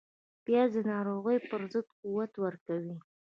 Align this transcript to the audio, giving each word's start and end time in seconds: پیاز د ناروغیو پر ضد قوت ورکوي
پیاز 0.45 0.71
د 0.75 0.79
ناروغیو 0.91 1.47
پر 1.51 1.61
ضد 1.73 1.87
قوت 2.01 2.31
ورکوي 2.43 2.95